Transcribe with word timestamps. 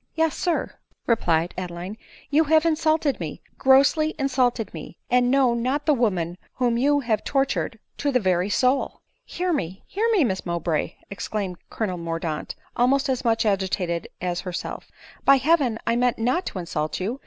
"Yes 0.15 0.35
sir," 0.35 0.79
replied 1.05 1.53
Adeline;" 1.59 1.95
you 2.31 2.45
have 2.45 2.65
insulted 2.65 3.19
me, 3.19 3.43
grossly 3.59 4.15
insulted 4.17 4.73
me, 4.73 4.97
and 5.11 5.29
know 5.29 5.53
not 5.53 5.85
the 5.85 5.93
woman 5.93 6.39
whom 6.55 6.75
you 6.75 7.01
have 7.01 7.23
tontured 7.23 7.77
to 7.99 8.11
the 8.11 8.19
very 8.19 8.49
soul."" 8.49 9.01
Hear 9.35 9.53
me, 9.53 9.83
hear 9.85 10.07
me, 10.11 10.23
Miss 10.23 10.43
Mowbray!" 10.43 10.95
exclaimed 11.11 11.57
co 11.69 11.85
lonel 11.85 11.99
Mordaunt, 11.99 12.55
almost 12.75 13.09
as 13.09 13.23
much 13.23 13.45
agitated 13.45 14.07
as 14.19 14.39
herself;" 14.39 14.89
by 15.23 15.35
heaven 15.37 15.77
I 15.85 15.95
meant 15.95 16.17
not 16.17 16.47
to 16.47 16.57
insult 16.57 16.99
you 16.99 17.19